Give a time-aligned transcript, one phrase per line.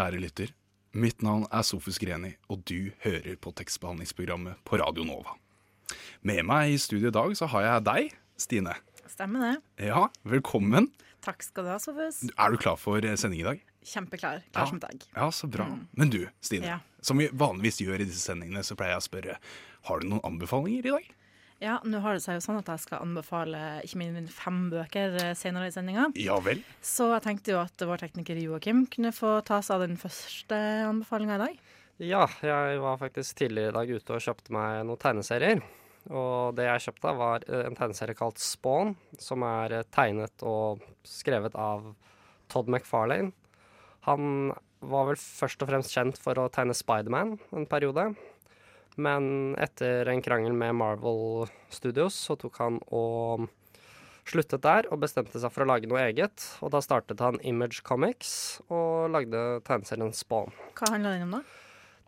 [0.00, 0.50] Kjære lytter.
[0.96, 5.34] Mitt navn er Sofus Greni, og du hører på tekstbehandlingsprogrammet på Radio Nova.
[6.24, 8.72] Med meg i studio i dag så har jeg deg, Stine.
[9.12, 9.50] Stemmer det.
[9.90, 10.88] Ja, velkommen.
[11.20, 12.22] Takk skal du ha, Sofus.
[12.32, 13.60] Er du klar for eh, sending i dag?
[13.84, 14.40] Kjempeklar.
[14.40, 14.54] Ja.
[14.56, 15.04] Klar som et egg.
[15.18, 15.68] Ja, så bra.
[15.92, 16.78] Men du, Stine.
[16.78, 16.80] Ja.
[17.04, 19.36] Som vi vanligvis gjør i disse sendingene, så pleier jeg å spørre
[19.90, 21.12] Har du noen anbefalinger i dag?
[21.60, 25.16] Ja, nå har det seg jo sånn at jeg skal anbefale ikke mine fem bøker
[25.20, 26.06] eh, senere i sendinga.
[26.16, 26.62] Ja vel?
[26.80, 30.56] Så jeg tenkte jo at vår tekniker Joakim kunne få ta seg av den første
[30.86, 31.60] anbefalinga i dag.
[32.00, 35.60] Ja, jeg var faktisk tidligere i dag ute og kjøpte meg noen tegneserier.
[36.08, 40.80] Og det jeg kjøpte, var eh, en tegneserie kalt Spawn, som er eh, tegnet og
[41.04, 41.92] skrevet av
[42.48, 43.34] Todd McFarlane.
[44.08, 48.14] Han var vel først og fremst kjent for å tegne Spiderman en periode.
[48.98, 53.46] Men etter en krangel med Marvel Studios så tok han og
[54.30, 56.44] sluttet der og bestemte seg for å lage noe eget.
[56.64, 60.54] Og da startet han Image Comics og lagde tegneserien Spawn.
[60.78, 61.42] Hva handler den om, da?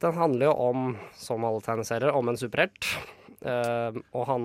[0.02, 2.88] Den handler jo om, som alle tegneserier, om en superhelt.
[3.42, 4.44] Uh, og han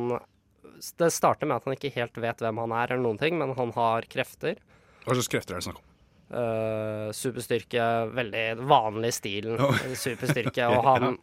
[0.97, 3.55] Det starter med at han ikke helt vet hvem han er, eller noen ting, men
[3.57, 4.59] han har krefter.
[5.05, 5.93] Hva slags krefter er det snakk om?
[6.27, 9.53] Uh, superstyrke, veldig vanlig stil.
[9.55, 9.85] Oh.
[9.97, 10.67] Superstyrke.
[10.75, 11.17] Og han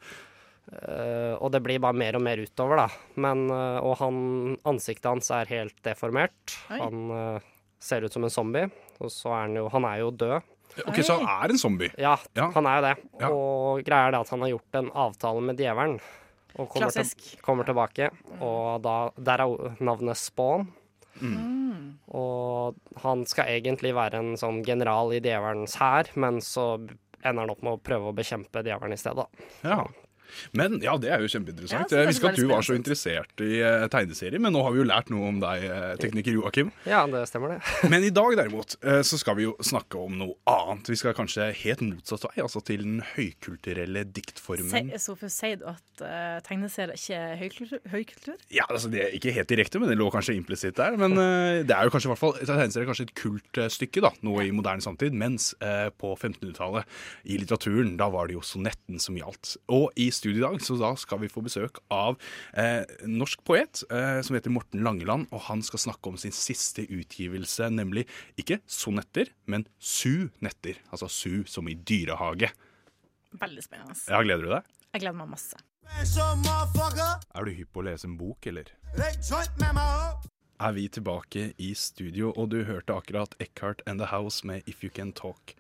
[0.73, 2.89] eh, Og det blir bare mer og mer utover, da.
[3.21, 6.57] Men, uh, og han Ansiktet hans er helt deformert.
[6.71, 6.79] Oi.
[6.81, 7.39] Han uh,
[7.83, 8.71] ser ut som en zombie.
[9.01, 10.51] Og så er han jo Han er jo død.
[10.89, 11.91] Ok, Så han er en zombie?
[12.01, 12.49] Ja, Ja.
[12.51, 12.95] han er jo det.
[13.21, 13.29] Ja.
[13.31, 16.01] Og greia er det at han har gjort en avtale med djevelen.
[16.59, 18.09] Og kommer, til, kommer tilbake.
[18.41, 20.69] Og da, der er navnet Spawn.
[21.21, 21.95] Mm.
[22.15, 26.75] Og han skal egentlig være en sånn general i djevelens hær, men så
[27.25, 29.27] ender han opp med å prøve å bekjempe djevelen i stedet.
[29.65, 29.85] Ja.
[30.57, 31.93] Men ja, det er jo kjempeinteressant.
[31.93, 34.75] Ja, jeg visste ikke at du var så interessert i uh, tegneserier, men nå har
[34.75, 36.73] vi jo lært noe om deg, eh, tekniker Joakim.
[36.89, 37.61] Ja, det stemmer det.
[37.93, 40.91] Men i dag derimot uh, så skal vi jo snakke om noe annet.
[40.91, 44.71] Vi skal kanskje helt motsatt vei, altså til den høykulturelle diktformen.
[44.73, 47.85] Se, Sofus, sier du at uh, tegneserier ikke er høykultur?
[47.93, 48.37] høykultur?
[48.53, 50.97] Ja, altså det er ikke helt direkte, men det lå kanskje implisitt der.
[51.01, 54.13] Men eh, det er jo kanskje i hvert fall tegneserier er kanskje et kultstykke da,
[54.27, 55.17] nå i moderne samtid.
[55.19, 59.57] Mens eh, på 1500-tallet i litteraturen, da var det jo sonetten som gjaldt.
[59.75, 62.17] Og i studio i dag, så da skal vi få besøk av
[62.57, 65.29] eh, norsk poet eh, som heter Morten Langeland.
[65.35, 68.07] Og han skal snakke om sin siste utgivelse, nemlig
[68.41, 70.81] ikke sonetter, men su-netter.
[70.91, 72.51] Altså su som i dyrehage.
[73.35, 73.99] Veldig spennende.
[74.09, 74.75] Ja, gleder du deg?
[74.95, 75.59] Jeg gleder meg masse.
[77.35, 78.71] Er du hypp på å lese en bok, eller?
[80.63, 84.85] Er vi tilbake i studio, og du hørte akkurat Eckhart and The House med If
[84.85, 85.55] You Can Talk.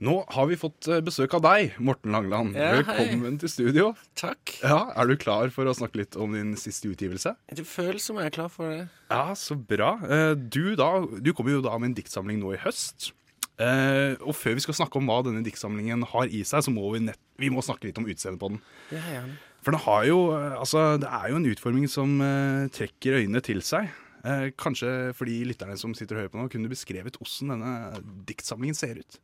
[0.00, 2.56] Nå har vi fått eh, besøk av deg, Morten Langland.
[2.56, 2.82] Ja, hei.
[2.82, 3.90] Velkommen til studio.
[4.18, 4.56] Takk.
[4.62, 7.34] Ja, Er du klar for å snakke litt om din siste utgivelse?
[7.52, 8.88] Det føles som jeg er klar for det.
[9.12, 9.94] Ja, så bra.
[10.08, 13.12] Eh, Du, da, du kommer jo da med en diktsamling nå i høst.
[13.58, 16.92] Uh, og før vi skal snakke om hva denne diktsamlingen har i seg, så må
[16.94, 18.60] vi, nett, vi må snakke litt om utseendet på den.
[18.94, 19.22] Ja, ja.
[19.66, 20.18] For den har jo,
[20.60, 23.90] altså, det er jo en utforming som uh, trekker øynene til seg.
[24.28, 27.54] Eh, kanskje for de lytterne som sitter og hører på nå, kunne du beskrevet hvordan
[27.54, 29.20] denne diktsamlingen ser ut?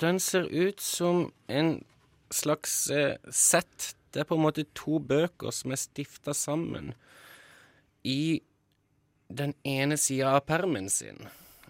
[0.00, 1.74] Den ser ut som en
[2.32, 3.92] slags eh, sett.
[4.12, 6.94] Det er på en måte to bøker som er stifta sammen
[8.08, 8.40] i
[9.32, 11.20] den ene sida av permen sin.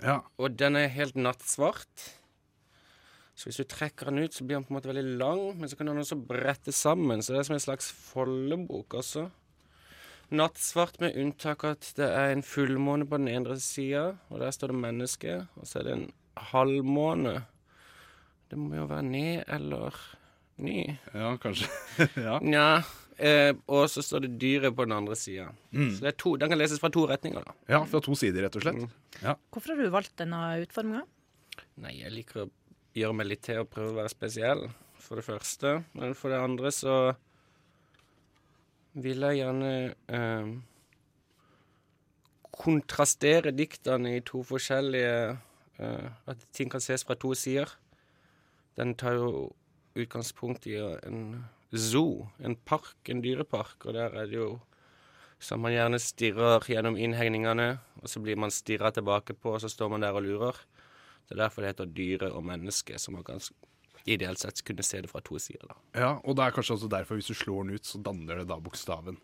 [0.02, 2.10] Ja, Og den er helt nattsvart.
[3.38, 5.70] Så hvis du trekker den ut, så blir den på en måte veldig lang, men
[5.70, 7.22] så kan den også brette sammen.
[7.22, 9.28] Så det er som en slags foldebok også.
[10.32, 14.72] Nattsvart med unntak at det er en fullmåne på den ene sida, og der står
[14.72, 16.06] det menneske, og så er det en
[16.52, 17.34] halvmåne.
[18.48, 19.96] Det må jo være ned eller
[20.62, 20.86] ny.
[21.12, 21.68] ja kanskje.
[22.26, 22.38] ja.
[22.40, 22.82] Nja.
[23.22, 25.50] Eh, og så står det dyret på den andre sida.
[25.70, 25.90] Mm.
[25.98, 27.54] Så to, den kan leses fra to retninger, da.
[27.74, 28.96] ja, fra to sider, rett og slett.
[29.52, 31.04] Hvorfor har du valgt denne utforminga?
[31.84, 32.48] Nei, jeg liker å
[32.96, 34.64] gjøre meg litt til og prøve å være spesiell,
[35.02, 35.76] for det første.
[35.98, 36.96] Men for det andre så
[38.94, 39.72] vil jeg gjerne
[40.12, 40.52] eh,
[42.52, 45.14] kontrastere diktene i to forskjellige
[45.80, 47.70] eh, At ting kan ses fra to sider.
[48.76, 49.50] Den tar jo
[49.98, 54.52] utgangspunkt i en zoo, en park, en dyrepark, og der er det jo
[55.42, 59.66] så man gjerne stirrer gjennom innhegningene, og så blir man stirra tilbake på, og så
[59.72, 60.60] står man der og lurer.
[61.26, 63.50] Det er derfor det heter dyre og menneske, som kan s-
[64.06, 65.66] ideelt sett kunne se det fra to sider.
[65.68, 65.76] da.
[65.98, 68.48] Ja, og det er kanskje også derfor hvis du slår den ut, så danner det
[68.50, 69.18] da bokstaven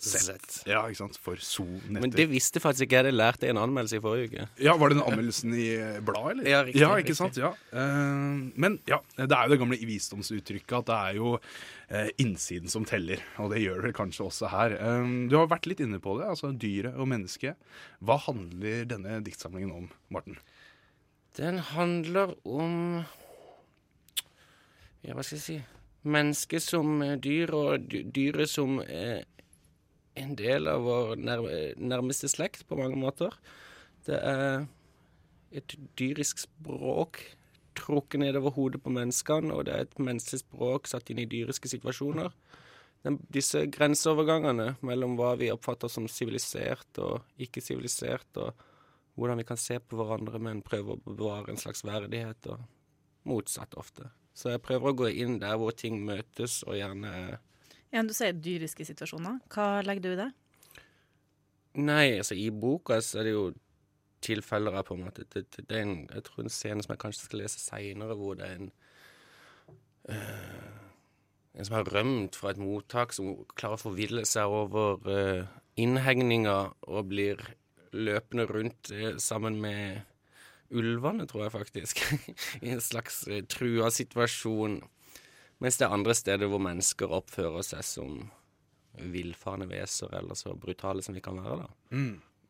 [0.00, 0.62] Z.
[0.64, 1.18] Ja, ikke sant?
[1.20, 2.00] For so-netter.
[2.00, 3.04] Men det visste faktisk ikke jeg.
[3.10, 4.46] Det lærte i en anmeldelse i forrige uke.
[4.64, 6.48] Ja, Var det den anmeldelsen i eh, bladet, eller?
[6.48, 7.16] Ja, riktig, Ja, ikke riktig.
[7.18, 7.36] sant?
[7.36, 7.50] Ja.
[7.68, 11.34] Eh, men ja, det er jo det gamle visdomsuttrykket at det er jo
[11.92, 13.20] eh, innsiden som teller.
[13.44, 14.78] Og det gjør det kanskje også her.
[15.28, 17.60] Du har vært litt inne på det, altså dyret og mennesket.
[18.00, 20.40] Hva handler denne diktsamlingen om, Morten?
[21.36, 23.04] Den handler om
[25.06, 25.58] Ja, hva skal jeg si
[26.10, 29.20] Mennesket som eh, dyr, og dy- dyret som eh,
[30.20, 31.42] en del av vår nær
[31.76, 33.34] nærmeste slekt på mange måter.
[34.06, 34.64] Det er
[35.52, 37.20] et dyrisk språk
[37.76, 41.28] trukket ned over hodet på menneskene, og det er et menneskelig språk satt inn i
[41.30, 42.32] dyriske situasjoner.
[43.04, 48.56] Den, disse grenseovergangene mellom hva vi oppfatter som sivilisert og ikke sivilisert, og
[49.16, 52.64] hvordan vi kan se på hverandre, men prøve å bevare en slags verdighet, og
[53.28, 54.08] motsatt ofte.
[54.40, 57.12] Så jeg prøver å gå inn der hvor ting møtes, og gjerne
[57.92, 59.40] Ja, du sier dyriske situasjoner.
[59.52, 60.30] Hva legger du i det?
[61.80, 63.44] Nei, altså i boka så er det jo
[64.24, 67.02] tilfeller av på en måte det, det, er en, Jeg tror en scene som jeg
[67.04, 68.72] kanskje skal lese seinere, hvor det er en
[70.10, 70.76] øh,
[71.54, 75.48] En som har rømt fra et mottak, som klarer å forville seg over uh,
[75.82, 76.56] innhegninga
[76.86, 77.42] og blir
[77.90, 80.04] løpende rundt eh, sammen med
[80.70, 82.02] ulvene, tror jeg faktisk.
[82.66, 84.80] I en slags uh, trua situasjon.
[85.60, 88.20] Mens det er andre steder hvor mennesker oppfører seg som
[89.10, 91.68] villfarne veser, eller så brutale som vi kan være, da.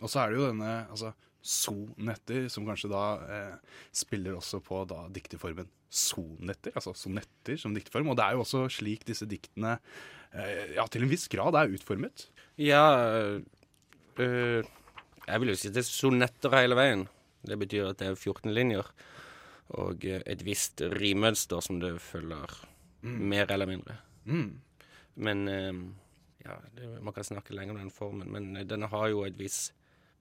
[0.01, 4.83] Og så er det jo denne altså, sonetter, som kanskje da eh, spiller også på
[4.89, 8.13] da dikteformen sonetter, altså sonetter som dikteform.
[8.13, 9.77] Og det er jo også slik disse diktene
[10.33, 12.29] eh, ja, til en viss grad er utformet.
[12.61, 12.85] Ja
[14.21, 14.61] øh,
[15.27, 17.07] Jeg vil jo si det er sonetter hele veien.
[17.47, 18.87] Det betyr at det er 14 linjer.
[19.81, 22.55] Og øh, et visst rimmønster som det følger,
[23.03, 23.97] mer eller mindre.
[24.25, 24.61] Mm.
[25.15, 25.75] Men øh,
[26.45, 29.75] ja, det, man kan snakke lenge om den formen, men den har jo et visst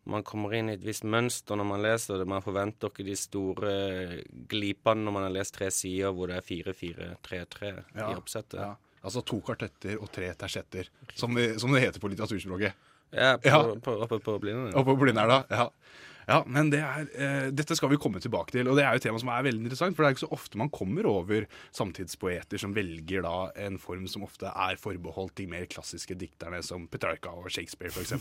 [0.09, 2.25] Man kommer inn i et visst mønster når man leser det.
[2.25, 3.73] Man forventer ikke de store
[4.49, 8.07] glipene når man har lest tre sider hvor det er fire, fire, tre, tre Ja,
[8.07, 8.57] i oppsettet.
[8.57, 8.71] Ja.
[9.03, 12.87] Altså to kartetter og tre tersetter, som, vi, som det heter på litteraturspråket.
[13.11, 13.59] Ja, på, Ja.
[13.83, 14.73] På, oppe på blindene.
[14.73, 15.69] Oppe på Blindern, ja.
[16.29, 19.01] Ja, men det er, eh, Dette skal vi komme tilbake til, og det er jo
[19.01, 19.95] et tema som er veldig interessant.
[19.97, 24.05] For det er ikke så ofte man kommer over samtidspoeter som velger da en form
[24.07, 28.13] som ofte er forbeholdt de mer klassiske dikterne som Petrarca og Shakespeare f.eks.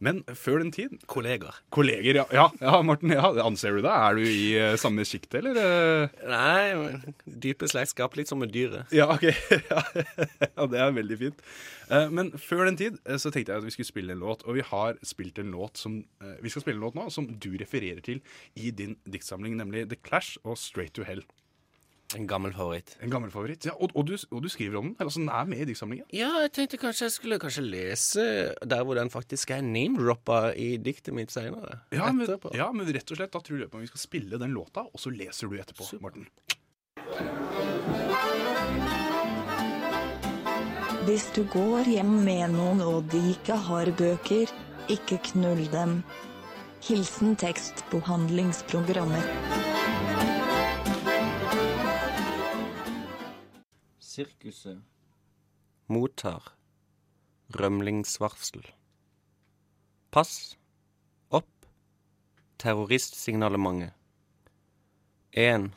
[0.00, 1.58] Men før den tid Kolleger.
[1.74, 2.24] Kolleger, ja.
[2.32, 3.92] ja, ja Morten, ja, anser du deg?
[3.92, 5.58] Er du i uh, samme sjikt, eller?
[5.60, 6.22] eh?
[6.30, 7.12] Nei,
[7.44, 8.88] dype slektskap, litt som med dyret.
[8.96, 9.28] Ja, ok.
[9.72, 11.44] ja, det er veldig fint.
[11.90, 14.46] Uh, men før den tid uh, så tenkte jeg at vi skulle spille en låt,
[14.48, 16.00] og vi har spilt en låt som
[16.40, 18.20] Vi skal spille en låt nå som du refererer til
[18.56, 21.24] i din diktsamling, nemlig The Clash og Straight to Hell.
[22.18, 22.96] En gammel favoritt.
[23.04, 23.64] En gammel favoritt.
[23.68, 24.94] Ja, og, og, du, og du skriver om den?
[24.98, 26.06] Eller altså, den er med i diktsamlingen?
[26.14, 28.24] Ja, jeg tenkte kanskje jeg skulle kanskje lese
[28.66, 31.78] der hvor den faktisk er name-droppa i diktet mitt seinere.
[31.94, 32.26] Ja, men,
[32.56, 34.98] ja, men rett og slett, da tror jeg på vi skal spille den låta, og
[34.98, 36.26] så leser du etterpå, Morten.
[41.06, 44.46] Hvis du går hjem med noen og de ikke har bøker,
[44.90, 46.02] ikke knull dem.
[46.86, 49.79] Hilsen tekstbehandlingsprogrammet.
[54.10, 54.82] Sirkuset.
[55.86, 56.42] Mottar.
[57.54, 58.64] Rømlingsvarsel.
[60.10, 60.58] Pass.
[61.30, 61.66] Opp.
[62.58, 63.92] Terroristsignalement.
[65.32, 65.74] En.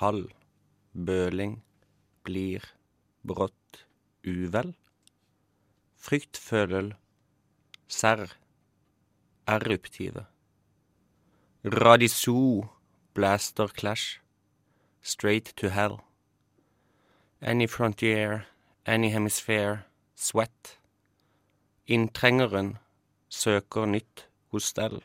[0.00, 0.30] Halv.
[0.94, 1.62] Bøling.
[2.24, 2.64] Blir.
[3.22, 3.84] Brått.
[4.24, 4.72] Uvel.
[5.96, 6.94] Fryktfølel.
[7.86, 8.32] Serr.
[9.46, 10.24] Eruptive.
[11.64, 12.70] Radiso.
[13.12, 14.22] Blaster clash.
[15.02, 16.00] Straight to hell.
[17.44, 18.46] Any frontier,
[18.86, 19.84] any hemisphere,
[20.14, 20.78] sweat.
[21.88, 22.76] Inntrengeren
[23.28, 25.00] søker nytt hostell.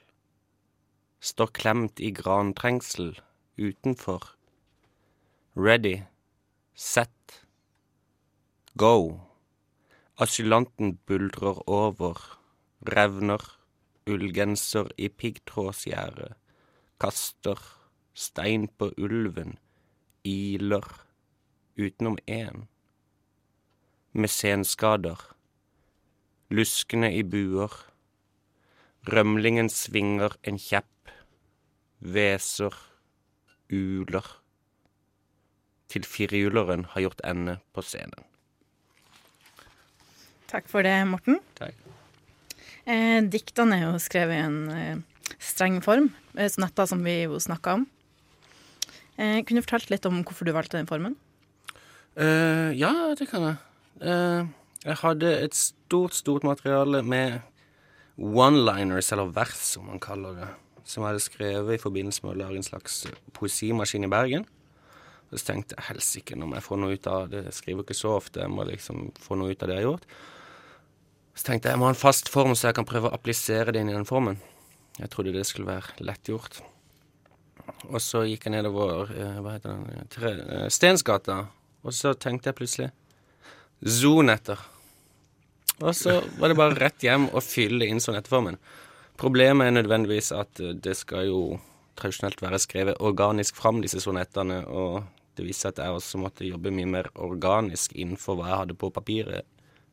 [1.20, 3.16] Står klemt i grantrengsel
[3.58, 4.36] utenfor.
[5.56, 6.04] Ready,
[6.76, 7.42] set,
[8.78, 9.20] go.
[10.22, 12.22] Asylanten buldrer over,
[12.86, 13.42] revner,
[14.06, 16.36] ullgenser i piggtrådsgjerde,
[17.02, 17.58] kaster
[18.14, 19.58] stein på ulven,
[20.22, 21.07] iler
[21.78, 22.66] utenom én,
[24.14, 25.20] med senskader,
[26.48, 27.74] Luskene i buer,
[29.12, 31.12] rømlingen svinger en kjepp,
[32.00, 32.72] hveser,
[33.68, 34.30] uler,
[35.92, 38.24] til firehjuleren har gjort ende på scenen.
[40.48, 41.42] Takk for det, Morten.
[41.60, 41.76] Takk.
[42.88, 46.14] Eh, diktene er jo skrevet i en eh, streng form.
[46.38, 47.88] eh, Sonetter som vi jo snakka om.
[49.20, 51.18] Eh, kunne du fortalt litt om hvorfor du valgte den formen?
[52.18, 53.58] Eh, ja, det kan jeg.
[54.02, 54.50] Uh,
[54.82, 57.40] jeg hadde et stort, stort materiale med
[58.18, 60.48] one-liners, eller vers som man kaller det,
[60.84, 63.04] som jeg hadde skrevet i forbindelse med å lage en slags
[63.38, 64.48] poesimaskin i Bergen.
[65.28, 67.44] Og så tenkte jeg helsike, nå må jeg få noe ut av det.
[67.50, 69.90] Jeg skriver ikke så ofte, jeg må liksom få noe ut av det jeg har
[69.92, 70.08] gjort.
[71.38, 73.76] Så tenkte jeg jeg må ha en fast form, så jeg kan prøve å applisere
[73.76, 74.40] det inn i den formen.
[74.98, 76.62] Jeg trodde det skulle være lett gjort.
[77.92, 80.32] Og så gikk jeg nedover eh, hva heter den, tre,
[80.74, 81.44] Stensgata,
[81.88, 82.90] og så tenkte jeg plutselig
[83.84, 84.60] Zonetter.
[85.78, 88.58] Og så var det bare rett hjem og fylle inn sonetteformen.
[89.18, 91.42] Problemet er nødvendigvis at eh, det skal jo
[91.98, 95.06] tradisjonelt være skrevet organisk fram, disse sonettene, og
[95.38, 98.78] det viste seg at jeg også måtte jobbe mye mer organisk innenfor hva jeg hadde
[98.82, 99.46] på papiret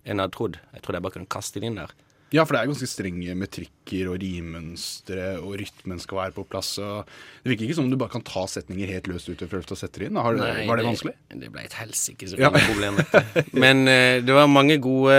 [0.05, 0.59] enn jeg hadde trodd.
[0.73, 1.93] Jeg trodde jeg bare kunne kaste det inn der.
[2.33, 6.73] Ja, for det er ganske strenge metrikker og rimmønstre, og rytmen skal være på plass.
[6.81, 9.69] Det virker ikke som om du bare kan ta setninger helt løst ut og prøve
[9.71, 10.19] og sette det inn.
[10.19, 11.13] Har, Nei, var det vanskelig?
[11.31, 12.51] Det ble et helsike så Ja.
[12.51, 12.99] problem.
[13.65, 15.15] Men uh, det var mange gode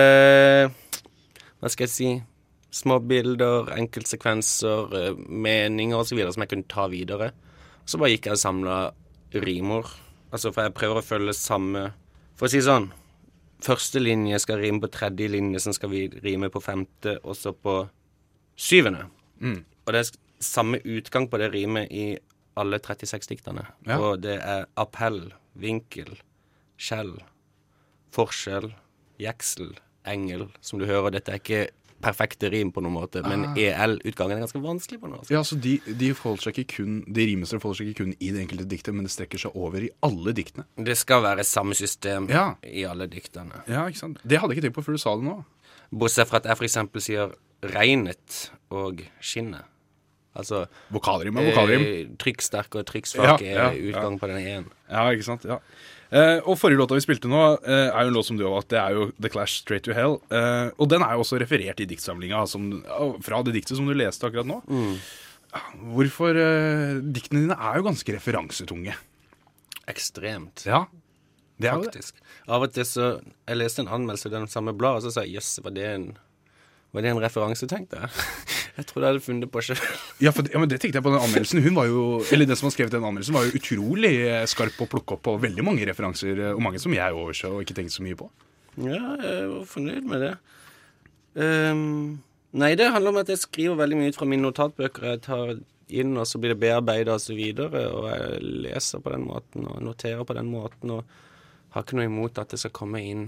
[1.62, 2.10] Hva skal jeg si
[2.76, 6.20] Små bilder, enkeltsekvenser, uh, meninger osv.
[6.36, 7.30] som jeg kunne ta videre.
[7.88, 8.80] Så bare gikk jeg og samla
[9.46, 9.88] rimer.
[10.34, 11.86] Altså, for jeg prøver å følge samme
[12.36, 12.90] For å si sånn
[13.64, 17.54] Første linje skal rime på tredje linje, som skal vi rime på femte, og så
[17.56, 17.88] på
[18.56, 19.08] syvende.
[19.86, 20.12] Og det er
[20.44, 22.18] samme utgang på det rimet i
[22.60, 23.66] alle 36 diktene.
[23.88, 24.00] Ja.
[24.00, 26.18] Og det er appell, vinkel,
[26.78, 27.16] skjell,
[28.16, 28.74] forskjell,
[29.22, 29.74] jeksel,
[30.08, 30.50] engel.
[30.62, 31.66] Som du hører, dette er ikke
[32.04, 35.32] perfekte rim på noen måte, men EL-utgangen er ganske vanskelig på norsk.
[35.34, 38.32] Ja, så de, de, forholder seg ikke kun, de rimene forholder seg ikke kun i
[38.36, 40.68] det enkelte diktet, men det strekker seg over i alle diktene.
[40.78, 42.56] Det skal være samme system Ja.
[42.62, 43.64] i alle diktene.
[43.72, 44.20] Ja, ikke sant?
[44.24, 45.38] Det hadde jeg ikke tenkt på før du sa det nå.
[45.96, 46.78] Bortsett fra at jeg f.eks.
[47.08, 47.34] sier
[47.76, 48.40] regnet
[48.76, 49.66] og skinnet.
[50.36, 51.84] Altså Vokalrim er vokalrim.
[51.88, 54.74] eh, trykksterk og trykksvak Ja, ja, er utgang på den ene.
[54.92, 55.46] Ja, ikke sant?
[55.48, 55.62] Ja.
[56.14, 58.54] Eh, og forrige låta vi spilte nå, uh, er jo en låt som du har
[58.54, 58.70] valgt.
[58.74, 60.20] Det er jo The Clash Straight to Hell.
[60.30, 63.90] Uh, og den er jo også referert i diktsamlinga som, ja, fra det diktet som
[63.90, 64.62] du leste akkurat nå.
[65.96, 68.96] Hvorfor eh, Diktene dine er jo ganske referansetunge.
[69.92, 70.66] Ekstremt.
[70.68, 70.86] Ja,
[71.62, 72.20] det er Faktisk.
[72.20, 72.36] det.
[72.52, 73.06] Av og til så
[73.48, 75.88] Jeg leste en anmeldelse i den samme bladet, og så sa jeg jøss, var det
[75.94, 76.08] en
[76.96, 78.12] var det en referanse, tenkte jeg.
[78.76, 79.80] Jeg tror jeg hadde funnet det på sjøl.
[80.26, 81.62] Ja, for, ja, men det tenkte jeg på den anmeldelsen.
[81.64, 82.02] Hun var jo,
[82.36, 84.16] eller Den som har skrevet den anmeldelsen, var jo utrolig
[84.52, 87.54] skarp på å plukke opp på veldig mange referanser, eh, og mange som jeg overså
[87.56, 88.28] og ikke tenkte så mye på.
[88.84, 90.34] Ja, jeg var fornøyd med det.
[91.36, 92.20] Um,
[92.56, 95.08] nei, det handler om at jeg skriver veldig mye ut fra mine notatbøker.
[95.14, 95.56] Jeg tar
[95.96, 99.68] inn, og så blir det bearbeida og så videre, og jeg leser på den måten
[99.70, 103.28] og noterer på den måten, og har ikke noe imot at det skal komme inn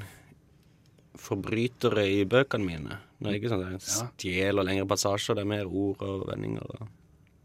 [1.22, 3.00] forbrytere i bøkene mine.
[3.18, 6.26] Nå er det ikke sånn at jeg stjeler lengre passasjer, det er mer ord og
[6.30, 6.66] vendinger.
[6.78, 6.90] Og...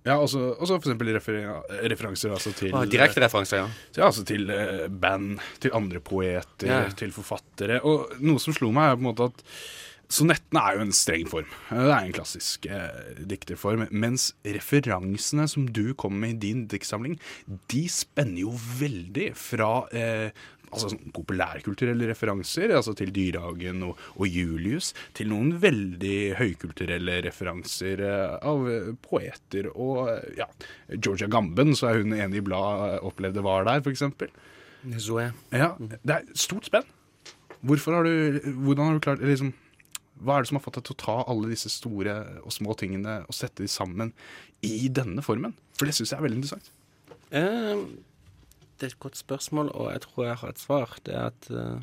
[0.05, 1.39] Ja, Og så for eksempel refer
[1.93, 3.69] referanser altså til Ah, direkte referanser, ja.
[3.95, 6.91] Ja, altså til eh, band, til andre poeter, yeah.
[6.99, 7.79] til forfattere.
[7.87, 9.45] Og noe som slo meg, er på en måte at
[10.13, 11.47] sonettene er jo en streng form.
[11.71, 13.87] Eh, Det er en klassisk eh, dikterform.
[13.95, 17.19] Mens referansene som du kommer med i din diktsamling,
[17.73, 20.35] de spenner jo veldig fra eh,
[20.73, 28.03] altså sånn populærkulturelle referanser, altså til Dyrehagen og, og Julius, til noen veldig høykulturelle referanser
[28.07, 29.71] eh, av eh, poeter.
[29.73, 30.49] Og eh, ja,
[30.97, 34.07] Georgia Gamben, så er hun enig i bladet opplevde var der, f.eks.
[34.99, 35.35] Så jeg.
[35.55, 36.89] Ja, det er stort spenn.
[37.63, 39.53] Hvorfor har du, hvordan har du klart liksom,
[40.23, 42.75] Hva er det som har fått deg til å ta alle disse store og små
[42.79, 44.11] tingene og sette de sammen
[44.67, 45.55] i denne formen?
[45.79, 46.73] For det syns jeg er veldig interessant.
[47.33, 47.85] Eh,
[48.83, 50.97] det er et godt spørsmål, og jeg tror jeg har et svar.
[51.07, 51.79] Det er at uh,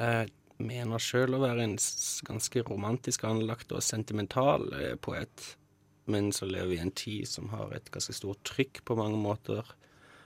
[0.00, 1.76] Jeg mener sjøl å være en
[2.24, 5.58] ganske romantisk anlagt og sentimental eh, poet.
[6.10, 9.20] Men så lever vi i en tid som har et ganske stort trykk på mange
[9.20, 9.60] måter.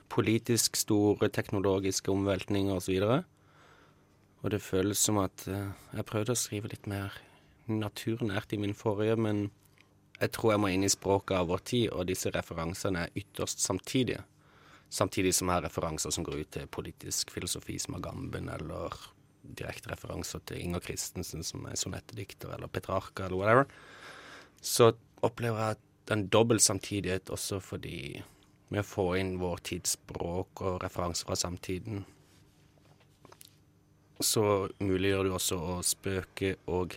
[0.09, 3.03] Politisk store teknologiske omveltninger osv.
[3.03, 3.25] Og,
[4.45, 7.11] og det føles som at uh, jeg prøvde å skrive litt mer
[7.67, 9.51] naturnært i min forrige, men
[10.19, 13.63] jeg tror jeg må inn i språket av vår tid, og disse referansene er ytterst
[13.63, 14.25] samtidige.
[14.91, 18.97] Samtidig som jeg har referanser som går ut til politisk filosofi som Agamben, eller
[19.43, 23.69] direkte referanser til Inger Christensen som er sonettedikter, eller Petrarca, eller whatever.
[24.61, 28.23] Så opplever jeg at en dobbel samtidighet også fordi
[28.73, 32.03] med å få inn vår tids språk og referanser fra samtiden,
[34.19, 34.43] så
[34.83, 36.97] muliggjør det også å spøke og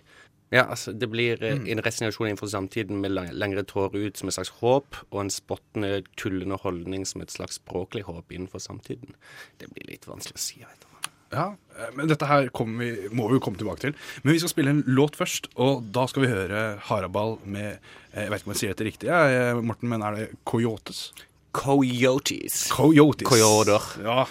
[0.52, 1.66] ja, altså det blir mm.
[1.72, 5.32] en resignasjon innenfor samtiden med lang, lengre tår ut som et slags håp, og en
[5.32, 9.16] spottende, tullende holdning som et slags språklig håp innenfor samtiden.
[9.62, 10.88] Det blir litt vanskelig å si, jeg vet du.
[11.32, 11.46] Ja,
[11.80, 13.96] eh, men dette her vi, må vi jo komme tilbake til.
[14.24, 18.26] Men vi skal spille en låt først, og da skal vi høre Haraball med eh,
[18.26, 21.14] Jeg vet ikke om jeg sier dette riktig, ja, Morten, men er det Coyotes?
[21.56, 22.66] Coyotes.
[22.72, 23.28] Coyotes.
[23.28, 23.88] Coyoter.
[24.04, 24.28] Ja.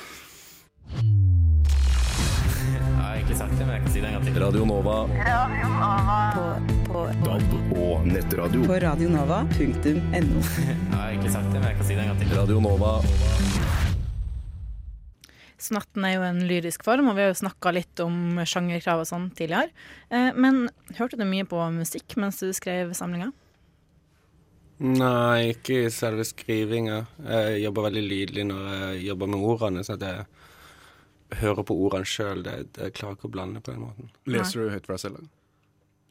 [3.41, 4.35] Sagt det, men jeg kan si det en gang til.
[4.43, 4.97] Radio Nova.
[7.25, 8.65] DAB og nettradio.
[8.69, 10.43] På radionova.no.
[10.61, 12.35] Jeg har egentlig sagt det, men jeg kan si det en gang til.
[12.37, 12.91] Radio Nova.
[15.61, 19.09] Snatten er jo en lyrisk form, og vi har jo snakka litt om sjangerkrav og
[19.09, 19.73] sånn tidligere.
[20.13, 20.67] Eh, Men
[20.99, 23.31] hørte du mye på musikk mens du skrev samlinga?
[24.85, 27.03] Nei, ikke i selve skrivinga.
[27.25, 30.29] Jeg jobber veldig lydlig når jeg jobber med ordene, så det jeg
[31.41, 32.43] hører på ordene sjøl.
[32.47, 34.11] Jeg klarer ikke å blande på den måten.
[34.31, 35.31] Leser du høyt for deg selv?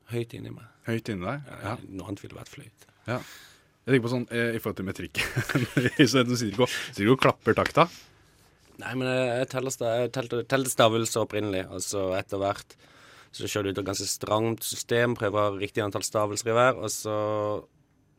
[0.09, 0.67] Høyt inni meg.
[0.87, 1.53] Høyt inni deg?
[1.63, 1.77] Ja.
[1.85, 2.91] Noe annet ville vært flaut.
[3.09, 3.21] ja.
[3.87, 5.19] Jeg tenker på sånn eh, i forhold til metrikk.
[6.11, 7.87] så du sitter ikke og, klapper takta.
[8.77, 12.75] Nei, men jeg, jeg teller, stavelser opprinnelig, og så etter hvert
[13.33, 16.93] så kjører du ut et ganske stramt system, prøver riktig antall stavelser i hver, og
[16.93, 17.15] så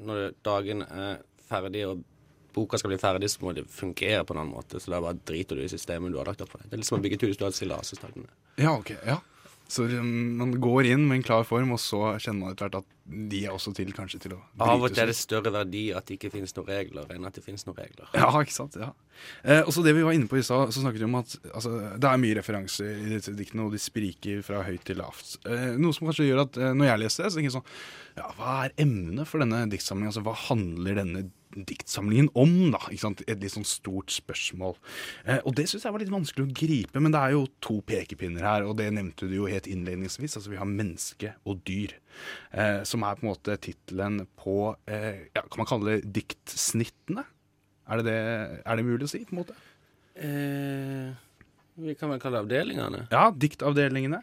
[0.03, 2.03] når dagen er ferdig og
[2.55, 4.81] boka skal bli ferdig, så må det fungere på en annen måte.
[4.83, 6.71] Så da bare driter du i systemet du har lagt opp for deg.
[6.71, 8.33] Det er liksom å bygge et hus du har et stillas i starten med.
[8.61, 9.21] Ja, ok, ja.
[9.71, 12.89] Så man går inn med en klar form, og så kjenner man etter hvert at
[13.31, 16.09] de er også til kanskje til å Av og til er det større verdi at
[16.09, 18.11] det ikke finnes noen regler, enn at det finnes noen regler.
[18.19, 18.79] Ja, ikke sant.
[18.81, 18.91] ja.
[19.45, 21.37] Eh, og så det vi var inne på i stad, så snakket vi om at
[21.53, 25.37] altså, det er mye referanser i disse diktene, og de spriker fra høyt til lavt.
[25.47, 27.71] Eh, noe som kanskje gjør at eh, når jeg leser det, så tenker jeg sånn
[28.19, 30.11] Ja, hva er emnet for denne diktsamlingen?
[30.11, 32.81] Altså, hva handler denne diktsamlingen om, da?
[32.91, 34.77] Et litt sånn stort spørsmål.
[35.25, 37.81] Eh, og det syns jeg var litt vanskelig å gripe, men det er jo to
[37.87, 40.39] pekepinner her, og det nevnte du jo helt innledningsvis.
[40.39, 41.97] Altså, vi har menneske og dyr,
[42.53, 47.27] eh, som er på en måte tittelen på eh, ja, Kan man kalle det diktsnittene?
[47.91, 49.59] Er det, det, er det mulig å si, på en måte?
[50.21, 51.11] Eh,
[51.81, 53.07] vi kan vel kalle det avdelingene.
[53.13, 54.21] Ja, diktavdelingene.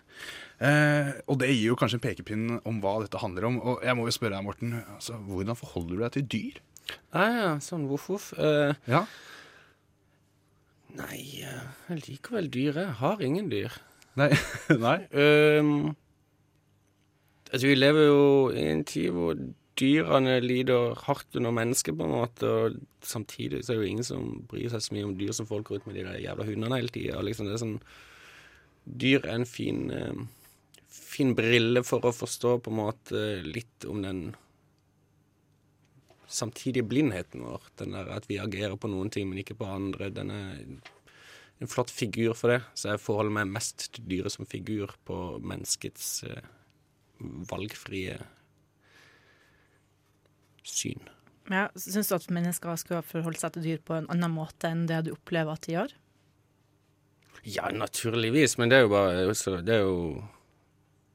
[0.57, 3.59] Eh, og det gir jo kanskje en pekepinn om hva dette handler om.
[3.61, 6.59] Og jeg må jo spørre deg, Morten, altså, hvordan forholder du deg til dyr?
[7.11, 8.31] Ah, ja, sånn voff voff.
[8.37, 9.05] Uh, Ja.
[10.97, 12.73] nei, eh, jeg liker vel dyr.
[12.81, 13.73] Jeg har ingen dyr.
[14.17, 14.31] Nei.
[14.87, 14.97] Nei.
[15.13, 15.93] Ehm,
[17.51, 18.21] altså, vi lever jo
[18.55, 19.37] i en tid hvor
[19.77, 24.07] dyrene lider hardt under mennesket, på en måte, og samtidig så er det jo ingen
[24.07, 26.47] som bryr seg så mye om dyr som folk går ut med de der jævla
[26.47, 27.21] hundene hele tida.
[27.21, 27.79] Liksom, det er sånn
[28.87, 30.53] Dyr er en fin, uh,
[30.87, 34.21] fin brille for å forstå på en måte litt om den
[36.27, 37.67] samtidige blindheten vår.
[38.13, 40.09] At vi agerer på noen ting, men ikke på andre.
[40.13, 40.61] Den er
[41.59, 42.61] en flott figur for det.
[42.77, 46.41] Så jeg forholder meg mest til dyret som figur på menneskets eh,
[47.49, 48.19] valgfrie
[50.67, 51.07] syn.
[51.47, 54.83] Ja, Syns du at mennesker skulle forholde seg til dyr på en annen måte enn
[54.89, 55.93] det du opplever at de gjør?
[57.47, 60.27] Ja, naturligvis, men det er jo bare også- Det er jo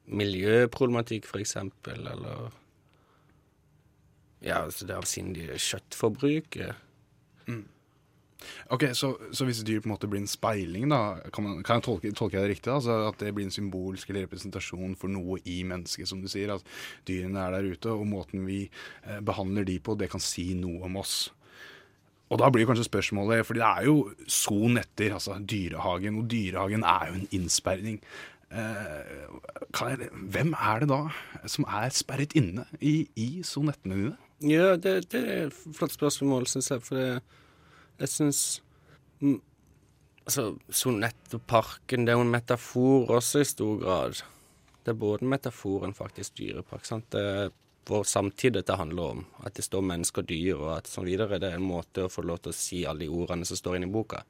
[0.07, 2.51] miljøproblematikk, for eksempel, eller
[4.43, 6.75] Ja, altså det avsindige kjøttforbruket.
[8.73, 11.79] Ok, så, så hvis dyr på en måte blir en speiling, da, kan, man, kan
[11.79, 12.71] jeg tolke, tolke det riktig?
[12.73, 16.55] Altså At det blir en symbolsk eller representasjon for noe i mennesket, som du sier?
[16.55, 16.67] At
[17.07, 20.83] dyrene er der ute, og måten vi eh, behandler de på, det kan si noe
[20.89, 21.31] om oss.
[22.33, 23.97] Og da blir kanskje spørsmålet, fordi det er jo
[24.31, 27.99] son etter altså dyrehagen, og dyrehagen er jo en innsperring.
[28.53, 29.25] Eh,
[30.33, 31.03] hvem er det da
[31.49, 34.17] som er sperret inne i, i sonettene dine?
[34.43, 36.83] Ja, det, det er et flott spørsmål, syns jeg.
[36.83, 37.23] For det,
[38.01, 38.41] jeg syns
[40.73, 44.23] sonett og parken, det er jo en metafor også i stor grad.
[44.83, 46.85] Det er både metaforen faktisk dyrepark.
[46.85, 47.07] sant?
[47.11, 47.53] Det er
[47.87, 49.25] vår samtid dette handler om.
[49.43, 51.39] At det står mennesker og dyr, og at sånn videre.
[51.39, 53.79] Det er en måte å få lov til å si alle de ordene som står
[53.79, 54.23] inne i boka.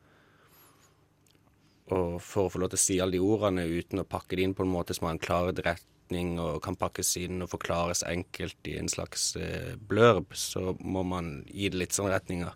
[1.92, 4.46] Og for å få lov til å si alle de ordene uten å pakke det
[4.48, 8.06] inn på en måte som har en klar retning og kan pakkes inn og forklares
[8.08, 12.56] enkelt i en slags eh, blurb, så må man gi det litt sånn retninger.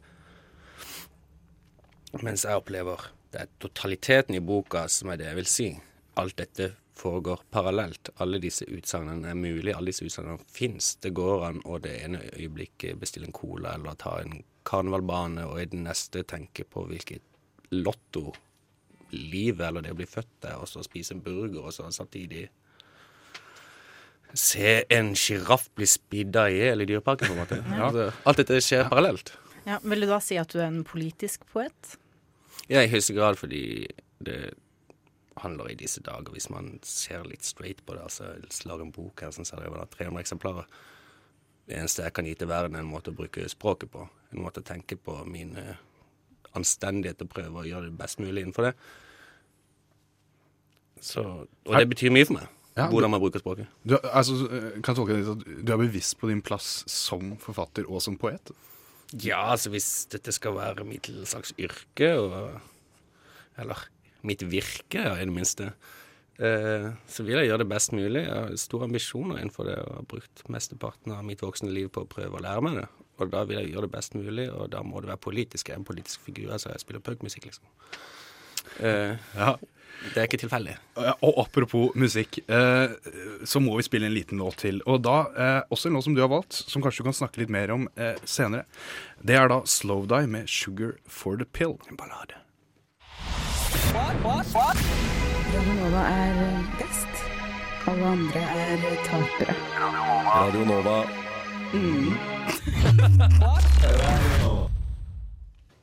[2.24, 5.70] Mens jeg opplever det er totaliteten i boka som er det jeg vil si.
[6.18, 8.10] Alt dette foregår parallelt.
[8.24, 10.96] Alle disse utsagnene er mulig, alle disse utsagnene fins.
[11.04, 15.62] Det går an å det ene øyeblikket bestille en cola eller ta en karnevalbane, og
[15.62, 18.32] i det neste tenke på hvilket lotto
[19.14, 22.48] livet eller det å bli født der, og så spise en burger, og så samtidig
[24.38, 27.62] se en sjiraff bli spidda i hjel i dyreparken, på en måte.
[27.88, 29.34] Altså, alt dette skjer parallelt.
[29.68, 31.98] Ja, Vil du da si at du er en politisk poet?
[32.68, 33.88] Ja, i høyeste grad fordi
[34.24, 34.54] det
[35.38, 38.94] handler i disse dager, hvis man ser litt straight på det, altså jeg lager en
[38.96, 40.70] bok her som selger vel 300 eksemplarer.
[41.68, 44.08] Det eneste jeg kan gi til verden, er en måte å bruke språket på.
[44.34, 45.76] En måte å tenke på min eh,
[46.60, 48.76] anstendighet og prøve å gjøre det best mulig innenfor det.
[51.04, 53.70] Så, og det betyr mye for meg, Ja, hvordan man bruker språket.
[53.86, 54.38] Du, altså,
[54.82, 58.02] kan jeg tolke det litt at du er bevisst på din plass som forfatter og
[58.06, 58.52] som poet?
[59.16, 62.58] Ja, altså hvis dette skal være mitt slags yrke, og,
[63.62, 63.86] eller
[64.28, 65.72] mitt virke, i det minste,
[66.44, 68.26] eh, så vil jeg gjøre det best mulig.
[68.26, 72.04] Jeg har store ambisjoner innenfor det, og har brukt mesteparten av mitt voksne liv på
[72.04, 72.88] å prøve å lære meg det.
[73.18, 75.70] Og da vil jeg gjøre det best mulig, og da må det være politisk.
[75.70, 77.66] Jeg er en politisk figur, altså jeg spiller punkmusikk, liksom.
[78.78, 79.56] Uh, Ja.
[80.14, 80.76] det er ikke tilfeldig.
[81.26, 82.92] Og apropos musikk, eh,
[83.46, 84.82] så må vi spille en liten låt til.
[84.86, 87.42] Og da eh, også en låt som du har valgt, som kanskje du kan snakke
[87.42, 88.66] litt mer om eh, senere.
[89.26, 91.80] Det er da Slow Die med 'Sugar for the Pill'.
[91.90, 92.38] En ballade.
[95.54, 97.24] Radionova er best.
[97.88, 98.78] Alle andre er
[99.08, 99.56] tapere.
[100.28, 101.27] Radio Nova.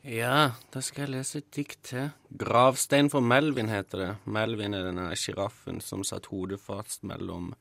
[0.04, 2.10] Ja, da skal jeg lese et dikt til.
[2.28, 4.10] 'Gravstein for Melvin' heter det.
[4.24, 7.54] Melvin er denne sjiraffen som satt hodet fast mellom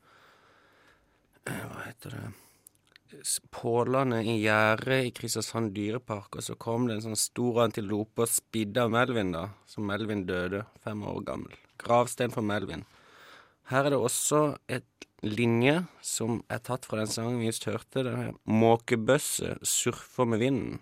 [1.47, 2.25] eh, Hva heter det
[3.53, 8.31] Pålene i gjerdet i Kristiansand dyrepark, og så kom det en sånn stor antilope og
[8.31, 9.45] spidde av Melvin, da.
[9.69, 11.53] Så Melvin døde, fem år gammel.
[11.79, 12.83] Gravstein for Melvin.
[13.69, 18.03] Her er det også et linje som er tatt fra den sangen vi just hørte.
[18.03, 20.79] Det er 'Måkebøsse surfer med vinden'.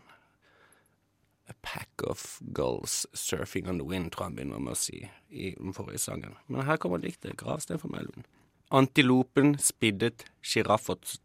[1.48, 5.10] A pack of gulls surfing on the wind, tror jeg han begynner med å si
[5.30, 6.36] i den forrige sangen.
[6.48, 8.26] Men her kommer diktet, Gravsten fra Melvin.
[8.72, 11.20] Antilopen spiddet sjiraffot.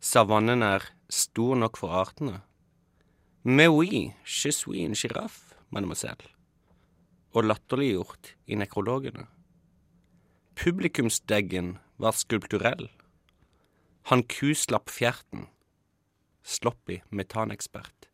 [0.00, 2.42] Savannen er stor nok for artene.
[3.44, 6.30] Mais oui, je suis en sjiraff, mademoiselle.
[7.34, 9.26] Og latterliggjort i nekrologene.
[10.54, 12.88] Publikumsdeggen var skulpturell.
[14.10, 15.48] Han kuslapp fjerten.
[16.44, 18.04] Sloppy metanekspert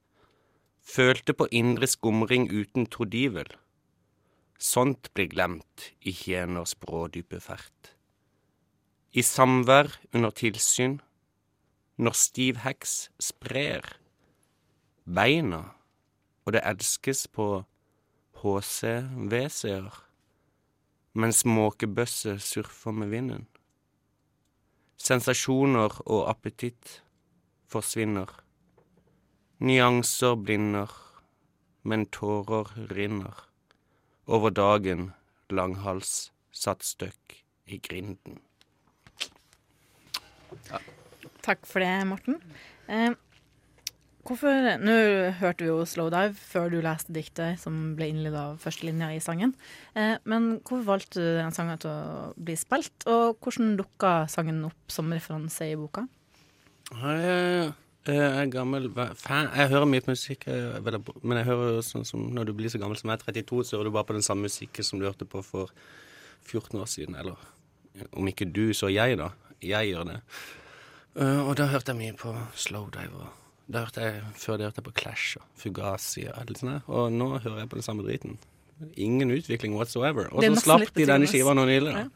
[0.91, 3.49] følte på indre skumring uten trodivel.
[4.61, 7.95] Sånt blir glemt i hjeners brådype fert.
[9.13, 11.01] I samvær under tilsyn,
[12.01, 13.97] når stiv heks sprer
[15.05, 15.73] beina,
[16.47, 17.65] og det elskes på
[18.41, 19.91] HC-WC-er,
[21.13, 23.47] mens måkebøsse surfer med vinden.
[25.01, 27.01] Sensasjoner og appetitt
[27.71, 28.29] forsvinner.
[29.61, 30.93] Nyanser blinder,
[31.83, 33.47] men tårer rinner.
[34.27, 35.11] Over dagen
[35.51, 38.39] langhals satt støkk i grinden.
[41.41, 42.39] Takk for det, Morten.
[42.89, 43.15] Eh,
[44.31, 44.95] hvorfor Nå
[45.41, 49.55] hørte vi jo 'Slowdive' før du leste diktet som ble innleda av førstelinja i sangen.
[49.97, 54.65] Eh, men hvorfor valgte du den sangen til å bli spilt, og hvordan dukka sangen
[54.65, 56.07] opp som referanse i boka?
[56.91, 57.75] Jeg
[58.07, 59.51] er gammel fan.
[59.55, 60.83] Jeg hører mye på musikk, jeg
[61.23, 63.77] men jeg hører sånn som når du blir så gammel som jeg er 32, så
[63.77, 65.71] hører du bare på den samme musikken som du hørte på for
[66.47, 67.15] 14 år siden.
[67.17, 67.37] Eller
[68.13, 69.31] om ikke du, så jeg, da.
[69.61, 70.21] Jeg gjør det.
[71.17, 73.27] Eh, og da hørte jeg mye på Slowdive.
[73.27, 73.40] Og
[73.71, 76.89] da hørte jeg, før det hørte jeg på Clash og Fugazi og alt sånt.
[76.91, 78.39] Og nå hører jeg på den samme driten.
[78.99, 80.27] Ingen utvikling whatsoever.
[80.33, 81.93] Og så slapp de denne skiva nå nylig.
[81.95, 82.09] Ja.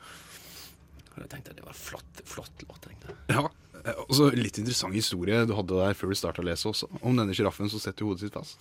[1.14, 2.80] Og da tenkte jeg det var flott, flott låt.
[2.88, 3.18] tenkte jeg.
[3.36, 3.44] Ja,
[3.84, 7.14] eh, også Litt interessant historie du hadde der før du starta å lese også, om
[7.20, 8.58] denne sjiraffen som setter hodet sitt fast.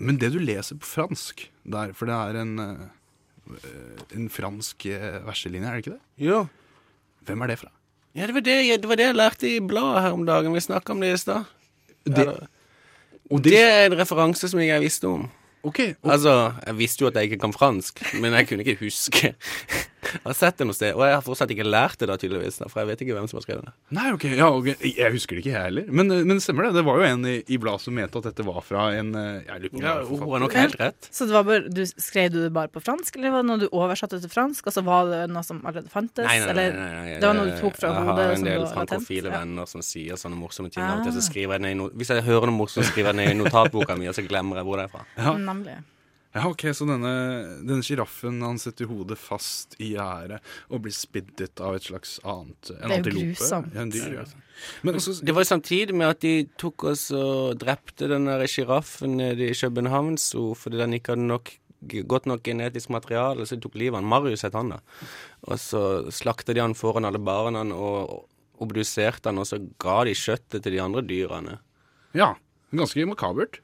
[0.00, 5.20] Men det du leser på fransk der, for det er en, eh, en fransk eh,
[5.26, 6.04] verselinje, er det ikke det?
[6.30, 6.44] Jo.
[7.28, 7.74] Hvem er det fra?
[8.14, 10.54] Ja, det var det, det var det jeg lærte i bladet her om dagen.
[10.54, 11.50] Vi snakka om det i stad.
[12.06, 12.28] Det-
[13.30, 15.28] Og Det er en referanse som jeg visste om.
[15.62, 18.84] Ok, og, Altså, jeg visste jo at jeg ikke kan fransk, men jeg kunne ikke
[18.84, 19.34] huske.
[20.04, 22.60] Jeg har sett det noe sted, og jeg har fortsatt ikke lært det da, tydeligvis.
[22.70, 23.72] For jeg vet ikke hvem som har skrevet det.
[23.96, 24.74] Nei, ok, ja, okay.
[24.94, 25.88] Jeg husker det ikke, jeg heller.
[25.90, 26.74] Men, men stemmer det.
[26.78, 29.42] Det var jo en i, i bladet som mente at dette var fra en eh,
[29.48, 31.08] Jeg lurer på Ja, Hun har nok helt rett.
[31.14, 33.62] Så det var bare, du, skrev du det bare på fransk, eller var det noe
[33.64, 36.26] du oversatte til fransk, og så var det noe som allerede fantes?
[36.26, 37.16] Nei, nei, nei, nei, nei, nei.
[37.22, 39.38] det var noe du tok fra jeg hodet har en som del frankofile Ja.
[39.40, 40.82] venner som sier sånne morsomme ting.
[40.84, 40.98] Ah.
[41.00, 41.14] og Ah.
[41.16, 43.38] så skriver jeg ned i no Hvis jeg hører noe morsomt, skriver jeg ned i
[43.42, 45.04] notatboka mi, og så glemmer jeg hvor det er fra.
[45.18, 45.34] Ja.
[45.38, 45.76] Nemlig.
[46.34, 51.76] Ja, ok, Så denne, sjiraffen han setter hodet fast i gjerdet og blir spiddet av
[51.78, 53.74] et slags annet En Det er jo grusomt.
[53.74, 54.24] Ja, en dyr, ja.
[54.82, 59.46] Men også, Det var samtidig med at de tok oss og drepte den sjiraffen nede
[59.50, 60.18] i København
[60.58, 64.08] fordi den ikke hadde nok godt nok genetisk materiale, så de tok livet av han.
[64.08, 64.78] Marius het han da.
[65.48, 68.24] Og så slakta de han foran alle barna og
[68.64, 71.58] obduserte han, og så ga de kjøttet til de andre dyrene.
[72.16, 72.34] Ja,
[72.72, 73.60] ganske makabert.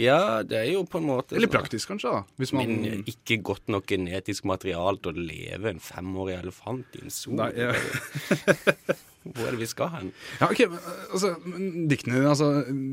[0.00, 2.48] Ja, det er jo på en måte Eller sånn- praktisk, kanskje, da.
[2.56, 7.12] Man Men ikke godt nok genetisk materiale til å leve en femårig elefant i en
[7.14, 7.36] sol.
[7.40, 7.74] Nei, ja.
[9.20, 10.06] Hvor er det vi skal hen?
[10.40, 10.78] Ja, ok, men
[11.12, 12.46] altså, men Diktene dine, altså,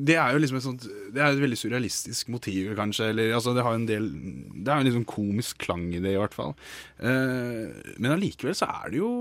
[0.04, 3.08] det er jo liksom et sånt Det er et veldig surrealistisk motiv, kanskje.
[3.14, 4.10] Eller, altså, det har en del
[4.52, 6.52] Det er jo en sånn komisk klang i det, i hvert fall.
[7.00, 9.14] Eh, men allikevel så er det jo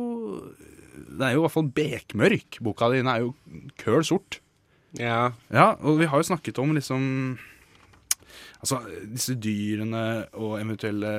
[0.97, 2.59] Det er jo i hvert fall bekmørk.
[2.67, 3.31] Boka di er jo
[3.79, 4.41] køl sort.
[4.99, 5.31] Ja.
[5.53, 7.39] Ja, og vi har jo snakket om liksom
[8.57, 8.79] Altså,
[9.13, 11.11] disse dyrene og eventuelle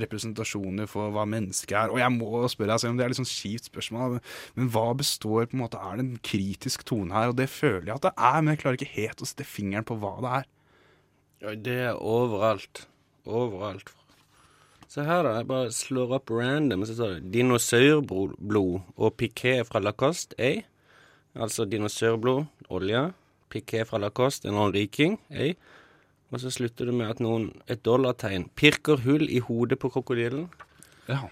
[0.00, 1.92] representasjoner for hva mennesket er.
[1.92, 4.18] Og jeg må spørre deg, selv om det er litt sånn kjipt spørsmål,
[4.56, 7.32] men hva består på en måte Er det en kritisk tone her?
[7.32, 9.86] Og det føler jeg at det er, men jeg klarer ikke helt å sette fingeren
[9.88, 10.50] på hva det er.
[11.44, 12.86] ja, det er overalt.
[13.28, 13.92] Overalt.
[14.88, 15.36] Se her, da.
[15.36, 20.62] Jeg bare slår opp random, så står det dinosaurblod og piké fra Lacoste A.
[21.36, 23.10] Altså dinosaurblod, olje.
[23.52, 25.18] Piké fra Lacoste, en annen riking.
[25.28, 25.52] A.
[26.28, 30.48] Og så slutter det med at noen, et dollartegn, pirker hull i hodet på krokodillen.
[31.08, 31.22] Ja.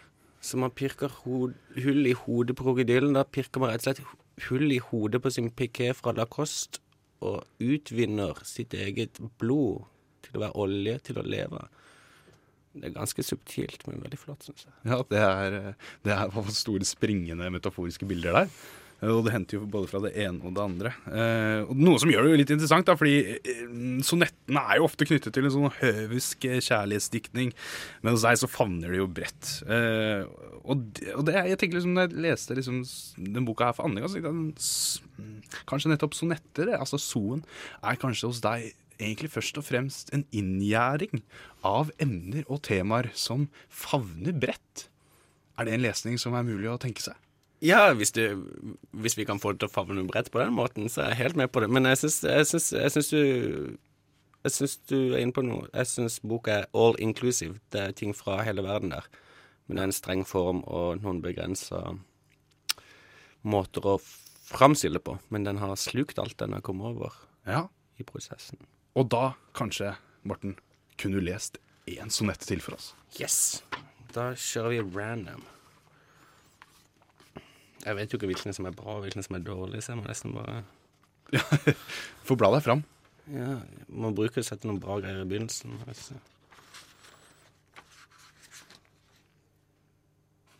[0.40, 3.16] Så man pirker hod, hull i hodet på krokodillen.
[3.16, 6.80] Da pirker man rett og slett hull i hodet på sin piké fra Lacoste
[7.24, 9.84] og utvinner sitt eget blod
[10.24, 11.62] til å være olje til å leve.
[12.76, 14.74] Det er ganske subtilt, men veldig flott, syns jeg.
[14.88, 15.54] Ja, det er,
[16.04, 18.50] det er store springende metaforiske bilder der.
[19.04, 20.92] Og det henter jo både fra det ene og det andre.
[21.10, 23.58] Eh, og noe som gjør det jo litt interessant, da, fordi eh,
[24.06, 27.52] sonettene er jo ofte knyttet til en sånn høvisk eh, kjærlighetsdiktning.
[28.00, 29.50] Men hos deg så favner det jo bredt.
[29.68, 30.24] Eh,
[30.64, 32.80] og det, og det, jeg tenker liksom, når jeg leste liksom,
[33.36, 37.44] den boka her for andre gang, så tenkte jeg kanskje nettopp sonetter, altså soen,
[37.84, 41.20] er kanskje hos deg egentlig først og fremst en inngjæring
[41.66, 44.88] av emner og temaer som favner bredt.
[45.60, 47.16] Er det en lesning som er mulig å tenke seg?
[47.66, 48.22] Ja, hvis, du,
[48.94, 51.20] hvis vi kan få det til å favne bredt på den måten, så er jeg
[51.24, 51.70] helt med på det.
[51.72, 52.20] Men jeg syns,
[53.10, 53.76] du
[54.46, 55.66] Jeg syns du er inne på noe.
[55.74, 57.58] Jeg syns boka er all inclusive.
[57.74, 59.08] Det er ting fra hele verden der.
[59.66, 61.80] Men det er en streng form og noen begrensa
[63.42, 63.96] måter å
[64.46, 65.16] framstille på.
[65.34, 67.12] Men den har slukt alt den har kommet over
[67.46, 67.66] Ja.
[67.98, 68.58] i prosessen.
[68.94, 70.56] Og da, kanskje, Morten,
[70.98, 72.94] kunne du lest én sonett til for oss?
[73.18, 73.62] Yes!
[74.14, 75.42] Da kjører vi random.
[77.86, 80.00] Jeg vet jo ikke hvilken som er bra og hvilken som er dårlig, så jeg
[80.00, 80.62] må nesten bare
[82.26, 82.82] Få bla deg fram.
[83.30, 83.56] Ja,
[83.90, 85.78] må bruke sette noen bra greier i begynnelsen.
[85.86, 86.18] Altså.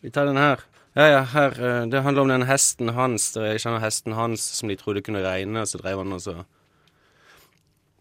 [0.03, 0.63] Vi tar den her.
[0.97, 1.53] Ja, ja, her.
[1.63, 3.35] eh, Det handler om den hesten hans.
[3.37, 6.37] Jeg kjenner hesten hans som de trodde kunne regne, og så drev han og så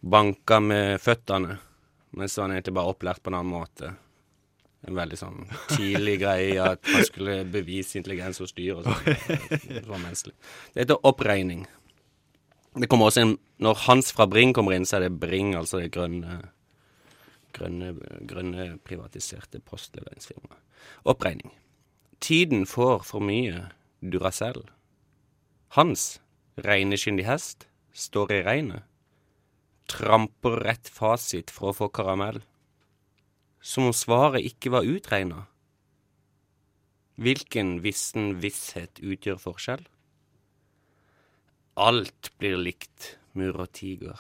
[0.05, 1.57] banka med føttene.
[2.15, 3.93] Men så var han egentlig bare opplært på en annen måte.
[4.85, 9.39] En veldig sånn tidlig greie at han skulle bevise intelligens hos dyr og sånn.
[9.65, 10.35] Det var menneskelig.
[10.73, 11.65] Det heter oppregning.
[12.75, 15.79] Det kommer også en Når Hans fra Bring kommer inn, så er det Bring, altså
[15.79, 16.41] det grønne
[17.55, 17.93] grønne,
[18.27, 20.59] grønne privatiserte postleveringsfirmaet.
[21.07, 21.53] Oppregning.
[22.19, 23.69] Tiden får for mye
[24.03, 24.65] Duracell.
[25.75, 26.19] Hans,
[26.59, 28.83] reineskyndig hest, står i regnet.
[29.91, 32.41] Tramper rett fasit for å få karamell.
[33.65, 35.47] Som om svaret ikke var utregna.
[37.17, 39.85] Hvilken vissen visshet utgjør forskjell?
[41.81, 44.19] Alt blir likt, mur og tiger.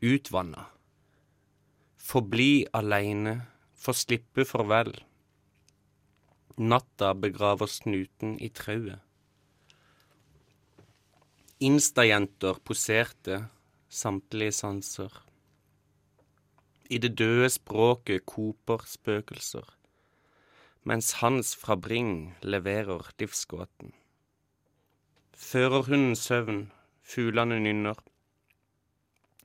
[0.00, 0.64] Utvanna.
[2.00, 3.36] Forbli aleine,
[3.76, 4.94] få slippe farvel.
[6.56, 9.02] Natta begraver snuten i trauet.
[11.60, 13.42] Instajenter poserte,
[13.92, 15.25] samtlige sanser.
[16.86, 19.66] I det døde språket koper spøkelser,
[20.86, 23.90] mens Hans fra Bring leverer livsgåten.
[25.34, 26.60] Fører hunden søvn,
[27.02, 27.98] fuglene nynner.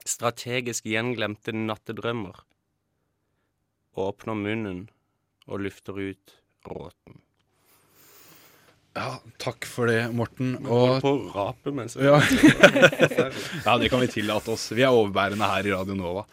[0.05, 2.45] Strategisk gjenglemte nattedrømmer.
[3.97, 4.85] Åpner munnen
[5.47, 6.37] og lufter ut
[6.69, 7.23] råten.
[8.91, 10.57] Ja, takk for det, Morten.
[10.65, 12.17] Og på rapet rape mens ja.
[13.65, 14.67] ja, det kan vi tillate oss.
[14.75, 16.25] Vi er overbærende her i Radio Nova.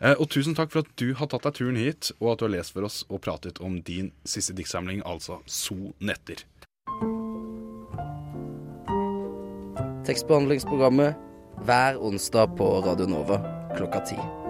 [0.00, 2.46] Eh, og tusen takk for at du har tatt deg turen hit, og at du
[2.46, 6.46] har lest for oss og pratet om din siste diktsamling, altså Sonetter.
[10.08, 11.20] Tekstbehandlingsprogrammet
[11.68, 13.42] hver onsdag på Radio Nova
[13.76, 14.45] klokka ti.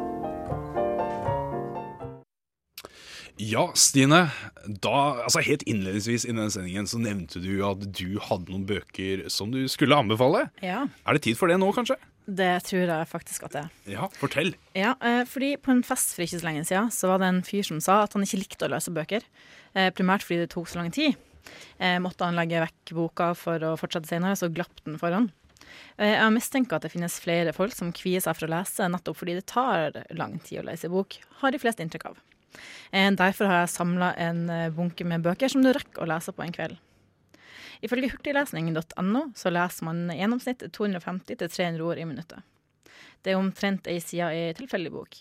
[3.37, 4.31] Ja, Stine.
[4.65, 9.27] Da, altså Helt innledningsvis i denne sendingen så nevnte du at du hadde noen bøker
[9.33, 10.47] som du skulle anbefale.
[10.65, 11.99] Ja, Er det tid for det nå, kanskje?
[12.27, 13.69] det tror jeg faktisk at det er.
[13.93, 14.49] Ja, fortell.
[14.75, 17.45] Ja, eh, fordi på en fest for ikke så lenge siden så var det en
[17.47, 19.23] fyr som sa at han ikke likte å løse bøker.
[19.77, 21.15] Eh, primært fordi det tok så lang tid.
[21.79, 25.31] Eh, måtte han legge vekk boka for å fortsette senere, så glapp den foran.
[26.01, 29.35] Jeg mistenker at det finnes flere folk som kvier seg for å lese, nettopp fordi
[29.39, 32.19] det tar lang tid å lese bok, har de fleste inntrykk av.
[32.91, 36.35] Eh, Derfor har jeg samla en eh, bunke med bøker som du rekker å lese
[36.35, 36.77] på en kveld.
[37.85, 42.45] Ifølge hurtiglesning.no så leser man i gjennomsnitt 250-300 ord i minuttet.
[43.23, 45.21] Det er omtrent ei side i tilfeldig bok.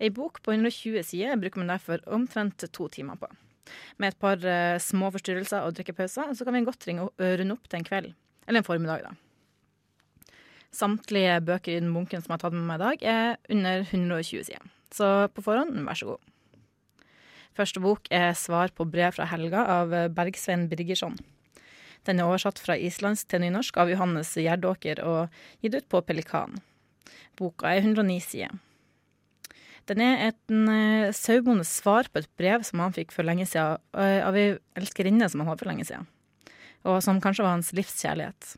[0.00, 3.28] Ei bok på 120 sider bruker man derfor omtrent to timer på.
[4.00, 7.68] Med et par eh, små forstyrrelser og drikkepauser så kan vi godt ringe, runde opp
[7.68, 8.14] til en kveld,
[8.46, 9.14] eller en formiddag, da.
[10.74, 13.84] Samtlige bøker i den bunken som jeg har tatt med meg i dag, er under
[13.84, 14.74] 120 sider.
[14.94, 16.29] Så på forhånd, vær så god.
[17.58, 21.18] Første bok er Svar på brev fra Helga av Bergsvein Birgersson.
[22.08, 26.56] Den er oversatt fra islandsk til nynorsk av Johannes Gjerdåker og gitt ut på Pelikan.
[27.36, 28.56] Boka er 109 sider.
[29.88, 33.80] Den er et uh, sauebondes svar på et brev som han fikk for lenge siden,
[33.98, 36.06] eh, av ei elskerinne som han hadde for lenge siden,
[36.86, 38.52] og som kanskje var hans livskjærlighet.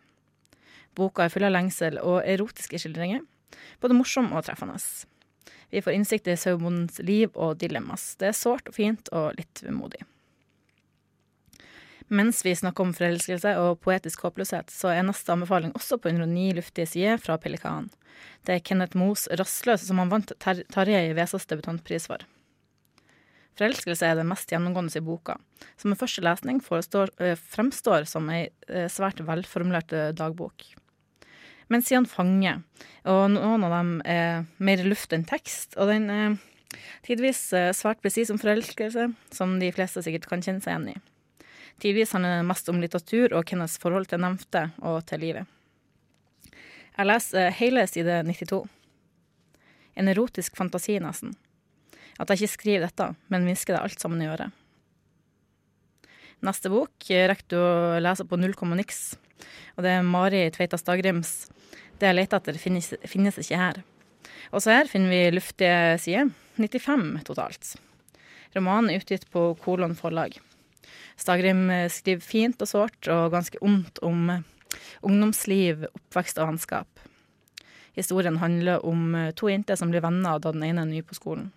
[0.99, 3.23] Boka er full av lengsel og erotiske skildringer,
[3.81, 4.77] både morsom og treffende.
[5.73, 8.11] Vi får innsikt i sauebondens liv og dilemmas.
[8.21, 10.03] Det er sårt og fint og litt vemodig.
[12.13, 16.51] Mens vi snakker om forelskelse og poetisk håpløshet, så er neste anbefaling også på 109
[16.59, 17.89] luftige sider fra Pelikan.
[18.45, 22.21] Det er Kenneth Moes 'Rastløs', som han vant Tarjei Vesas debutantpris for.
[23.57, 25.39] Forelskelse er det mest gjennomgående i boka,
[25.81, 30.69] som med første lesning forestår, øh, fremstår som ei øh, svært velformulert dagbok.
[31.73, 32.61] Men siden fanger,
[33.09, 36.35] og noen av dem er mer luft enn tekst, og den er
[37.07, 41.47] tidvis øh, svært presis om forelskelse, som de fleste sikkert kan kjenne seg igjen i.
[41.83, 45.49] Tidvis handler det mest om litteratur og hennes forhold til nevnte og til livet.
[46.93, 48.61] Jeg leser eh, hele side 92.
[49.97, 51.33] En erotisk fantasi, nesten.
[52.21, 54.53] At jeg ikke skriver dette, men hvisker det alt sammen i øret.
[56.45, 59.15] Neste bok eh, rekker du å lese på null komma niks,
[59.77, 61.49] og det er Mari Tveita Staggrims
[62.03, 63.83] 'Det jeg leter etter, finnes, finnes ikke her'.
[64.51, 67.77] Også her finner vi luftige sider, 95 totalt.
[68.57, 70.35] Romanen er utgitt på Kolon forlag.
[71.15, 74.43] Stagrim eh, skriver fint og sårt og ganske ondt om eh,
[75.07, 77.07] ungdomsliv, oppvekst og vennskap.
[77.95, 81.15] Historien handler om eh, to jenter som blir venner da den ene er ny på
[81.15, 81.53] skolen.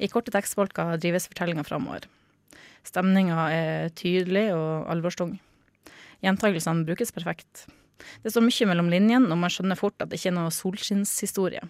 [0.00, 2.08] I korte tekstbolker drives fortellinga framover.
[2.88, 5.36] Stemninga er tydelig og alvorstung.
[6.24, 7.68] Gjentagelsene brukes perfekt.
[8.22, 11.62] Det står mye mellom linjene, og man skjønner fort at det ikke er noe solskinnshistorie.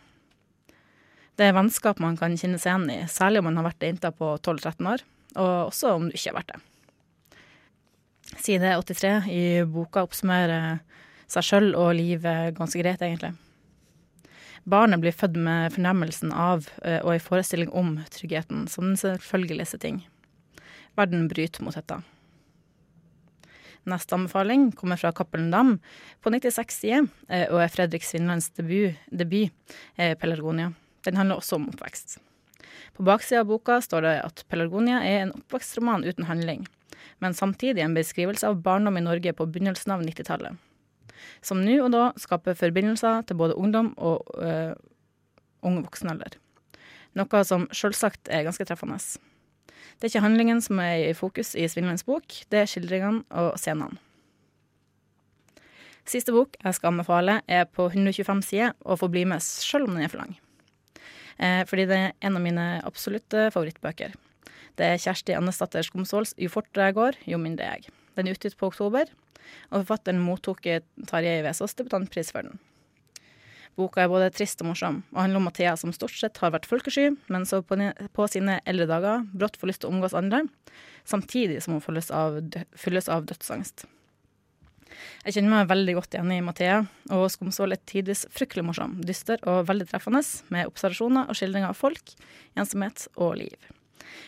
[1.34, 4.12] Det er vennskap man kan kjenne seg igjen i, særlig om man har vært jenta
[4.14, 5.02] på 12-13 år,
[5.34, 6.60] og også om du ikke har vært det.
[8.44, 10.78] Side 83 i boka oppsummerer
[11.30, 13.34] seg sjøl og livet ganske greit, egentlig.
[14.64, 19.80] Barnet blir født med fornemmelsen av eh, og en forestilling om tryggheten, som den selvfølgeligste
[19.82, 20.00] ting.
[20.96, 22.00] Verden bryter mot dette.
[23.84, 25.78] Neste anbefaling kommer fra Cappelen Dam
[26.24, 29.52] på 96 sider, eh, og er Fredrik Svinlands debut, debut
[29.96, 30.72] eh, 'Pelargonia'.
[31.04, 32.18] Den handler også om oppvekst.
[32.96, 36.66] På baksida av boka står det at 'Pelargonia' er en oppvekstroman uten handling,
[37.20, 40.56] men samtidig en beskrivelse av barndom i Norge på begynnelsen av 90-tallet.
[41.42, 44.72] Som nå og da skaper forbindelser til både ungdom og øh,
[45.62, 46.38] ung voksenalder.
[47.14, 48.98] Noe som selvsagt er ganske treffende.
[49.98, 53.54] Det er ikke handlingen som er i fokus i Svinlands bok, det er skildringene og
[53.60, 54.00] scenene.
[56.04, 59.94] Siste bok jeg skal anbefale, er på 125 sider og får bli med selv om
[59.96, 60.34] den er for lang.
[61.38, 64.12] Eh, fordi det er en av mine absolutte favorittbøker.
[64.76, 67.88] Det er Kjersti Andesdatter Skomsvolds 'Jo fortere jeg går, jo mindre jeg'.
[68.16, 69.06] Den er utgitt på oktober,
[69.70, 70.60] og forfatteren mottok
[71.06, 72.58] Tarjei Vesaas debutantpris for den.
[73.74, 76.68] Boka er både trist og morsom, og handler om Mathea som stort sett har vært
[76.70, 77.78] folkesky, men så på,
[78.14, 80.44] på sine eldre dager brått får lyst til å omgås andre,
[81.10, 82.38] samtidig som hun fylles av,
[82.78, 83.86] fylles av dødsangst.
[85.24, 86.82] Jeg kjenner meg veldig godt igjen i Mathea,
[87.16, 90.22] og Skomsvold er tidvis fryktelig morsom, dyster og veldig treffende,
[90.54, 92.14] med observasjoner og skildringer av folk,
[92.54, 93.72] ensomhet og liv.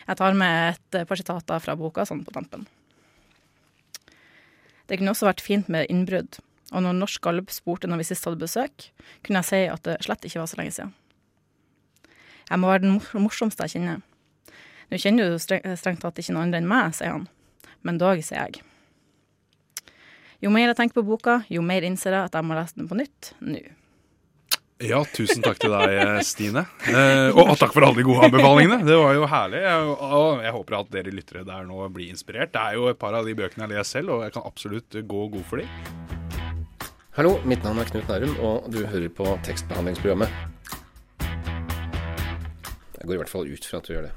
[0.07, 2.67] Jeg tar med et par sitater fra boka sånn på tampen.
[4.87, 6.39] Det kunne også vært fint med innbrudd,
[6.73, 8.89] og når Norsk Gallup spurte når vi sist hadde besøk,
[9.23, 10.93] kunne jeg si at det slett ikke var så lenge siden.
[12.47, 14.03] Jeg må være den morsomste jeg kjenner.
[14.87, 17.27] Nå kjenner du strengt tatt ikke noen andre enn meg, sier han,
[17.87, 18.63] men dog, sier jeg.
[20.43, 22.89] Jo mer jeg tenker på boka, jo mer innser jeg at jeg må lese den
[22.89, 23.63] på nytt nå.
[24.85, 26.61] Ja, tusen takk til deg, Stine.
[26.85, 28.83] Eh, og, og takk for alle de gode anbefalingene.
[28.85, 29.63] Det var jo herlig.
[29.63, 32.53] Jeg, og jeg håper at dere lyttere der nå blir inspirert.
[32.53, 34.99] Det er jo et par av de bøkene jeg leser selv, og jeg kan absolutt
[35.01, 36.06] gå god for de.
[37.17, 40.29] Hallo, mitt navn er Knut Nærum, og du hører på tekstbehandlingsprogrammet.
[42.97, 44.13] Jeg går i hvert fall ut fra at du gjør det.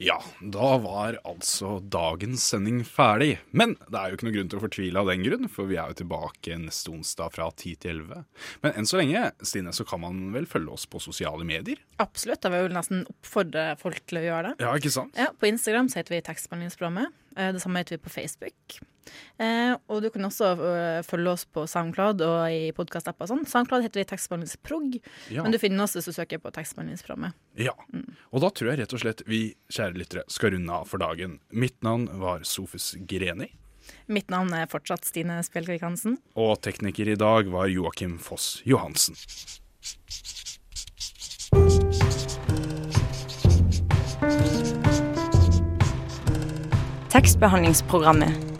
[0.00, 3.34] Ja, da var altså dagens sending ferdig.
[3.56, 5.76] Men det er jo ikke noe grunn til å fortvile av den grunn, for vi
[5.80, 8.22] er jo tilbake neste onsdag fra 10 til 11.
[8.64, 11.80] Men enn så lenge, Stine, så kan man vel følge oss på sosiale medier?
[12.00, 12.40] Absolutt.
[12.44, 14.68] da vil jeg jo nesten oppfordre folk til å gjøre det.
[14.68, 15.16] Ja, ikke sant?
[15.16, 17.16] Ja, På Instagram så heter vi Tekstbehandlingsprogrammet.
[17.36, 18.80] Eh, Det samme heter vi på Facebook.
[19.40, 23.46] Eh, og du kan også uh, følge oss på SoundCloud og i podkast-apper og sånn.
[23.48, 24.98] SoundCloud heter vi Tekstbehandlingsprog,
[25.32, 25.42] Ja.
[25.44, 27.32] men du finner oss hvis du søker på Tekstbehandlingsprogrammet.
[27.60, 27.72] Ja.
[28.30, 31.38] Og da tror jeg rett og slett vi, kjære lyttere, skal runde av for dagen.
[31.50, 33.52] Mitt navn var Sofus Greni,
[34.06, 36.18] Mitt navn er fortsatt Stine Spjelkvik Hansen.
[36.38, 39.16] og tekniker i dag var Joakim Foss Johansen.
[47.10, 48.59] Tekstbehandlingsprogrammet.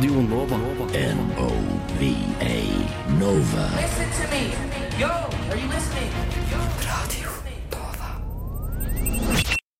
[0.00, 0.56] Radio Nova.
[0.96, 2.56] N-O-V-A
[3.18, 3.79] Nova.